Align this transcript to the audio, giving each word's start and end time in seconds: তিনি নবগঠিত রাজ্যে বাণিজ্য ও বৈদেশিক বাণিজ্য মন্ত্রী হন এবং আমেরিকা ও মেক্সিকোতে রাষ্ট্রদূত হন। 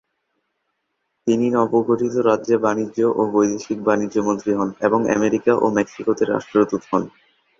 তিনি 1.27 1.45
নবগঠিত 1.51 2.15
রাজ্যে 2.29 2.55
বাণিজ্য 2.57 2.99
ও 3.11 3.31
বৈদেশিক 3.33 3.79
বাণিজ্য 3.87 4.15
মন্ত্রী 4.27 4.51
হন 4.53 4.69
এবং 4.87 4.99
আমেরিকা 5.17 5.51
ও 5.55 5.75
মেক্সিকোতে 5.77 6.23
রাষ্ট্রদূত 6.25 6.83
হন। 6.89 7.03